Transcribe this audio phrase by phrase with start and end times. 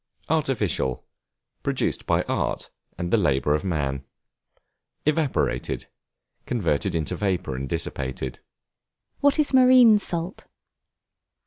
[0.31, 1.05] Artificial,
[1.61, 4.03] produced by art, and the labor of man.
[5.05, 5.89] Evaporated,
[6.47, 8.39] converted into vapor and dissipated.
[9.19, 10.47] What is Marine Salt?